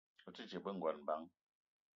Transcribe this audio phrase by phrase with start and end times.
[0.29, 1.25] O te dje be ngon bang?